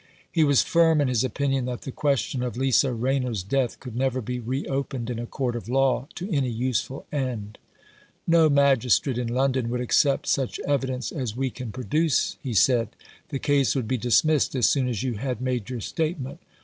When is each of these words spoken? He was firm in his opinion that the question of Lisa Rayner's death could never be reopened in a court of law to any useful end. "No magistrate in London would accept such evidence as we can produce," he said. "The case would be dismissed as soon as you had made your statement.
He 0.31 0.43
was 0.43 0.63
firm 0.63 0.99
in 0.99 1.09
his 1.09 1.23
opinion 1.23 1.65
that 1.65 1.81
the 1.81 1.91
question 1.91 2.41
of 2.41 2.57
Lisa 2.57 2.91
Rayner's 2.91 3.43
death 3.43 3.79
could 3.79 3.95
never 3.95 4.19
be 4.19 4.39
reopened 4.39 5.11
in 5.11 5.19
a 5.19 5.27
court 5.27 5.55
of 5.55 5.69
law 5.69 6.07
to 6.15 6.27
any 6.35 6.49
useful 6.49 7.05
end. 7.11 7.59
"No 8.25 8.49
magistrate 8.49 9.19
in 9.19 9.27
London 9.27 9.69
would 9.69 9.79
accept 9.79 10.25
such 10.25 10.59
evidence 10.61 11.11
as 11.11 11.35
we 11.37 11.51
can 11.51 11.71
produce," 11.71 12.37
he 12.41 12.55
said. 12.55 12.87
"The 13.29 13.37
case 13.37 13.75
would 13.75 13.87
be 13.87 13.97
dismissed 13.99 14.55
as 14.55 14.67
soon 14.67 14.87
as 14.87 15.03
you 15.03 15.17
had 15.17 15.39
made 15.39 15.69
your 15.69 15.81
statement. 15.81 16.39